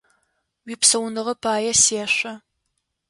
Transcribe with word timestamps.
Уипсауныгъэ 0.65 1.33
пае 1.43 1.73
сешъо! 1.81 2.33